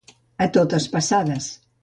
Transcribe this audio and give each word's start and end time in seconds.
A 0.45 0.47
totes 0.55 0.89
passades. 0.95 1.53